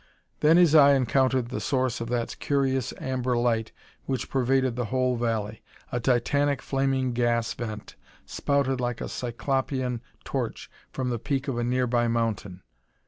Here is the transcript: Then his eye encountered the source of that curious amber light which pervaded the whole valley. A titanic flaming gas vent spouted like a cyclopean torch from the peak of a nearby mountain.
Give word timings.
Then 0.39 0.57
his 0.57 0.73
eye 0.73 0.95
encountered 0.95 1.49
the 1.49 1.59
source 1.59 2.01
of 2.01 2.09
that 2.09 2.39
curious 2.39 2.91
amber 2.99 3.37
light 3.37 3.71
which 4.07 4.31
pervaded 4.31 4.75
the 4.75 4.85
whole 4.85 5.15
valley. 5.15 5.61
A 5.91 5.99
titanic 5.99 6.59
flaming 6.63 7.13
gas 7.13 7.53
vent 7.53 7.95
spouted 8.25 8.81
like 8.81 8.99
a 8.99 9.07
cyclopean 9.07 10.01
torch 10.23 10.71
from 10.91 11.11
the 11.11 11.19
peak 11.19 11.47
of 11.47 11.59
a 11.59 11.63
nearby 11.63 12.07
mountain. 12.07 12.63